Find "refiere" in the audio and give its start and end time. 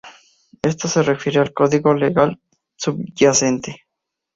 1.03-1.37